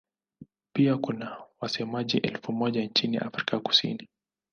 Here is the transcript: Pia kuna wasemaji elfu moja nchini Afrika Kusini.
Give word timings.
Pia 0.73 0.97
kuna 0.97 1.37
wasemaji 1.61 2.17
elfu 2.17 2.51
moja 2.53 2.83
nchini 2.83 3.17
Afrika 3.17 3.59
Kusini. 3.59 4.09